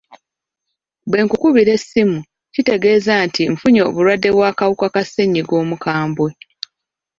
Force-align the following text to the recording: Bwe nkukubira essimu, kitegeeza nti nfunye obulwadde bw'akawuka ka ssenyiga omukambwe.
Bwe 1.09 1.19
nkukubira 1.25 1.71
essimu, 1.77 2.19
kitegeeza 2.53 3.13
nti 3.27 3.43
nfunye 3.53 3.81
obulwadde 3.87 4.29
bw'akawuka 4.35 4.87
ka 4.93 5.03
ssenyiga 5.05 5.53
omukambwe. 5.63 6.29